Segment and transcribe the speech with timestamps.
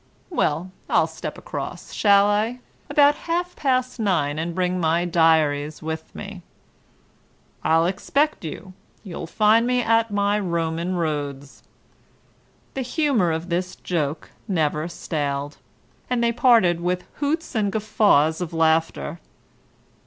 [0.31, 2.59] Well, I'll step across, shall I,
[2.89, 6.41] about half past nine, and bring my diaries with me?"
[7.63, 8.73] "I'll expect you.
[9.03, 11.61] You'll find me at my Roman roads."
[12.73, 15.57] The humour of this joke never staled,
[16.09, 19.19] and they parted with hoots and guffaws of laughter.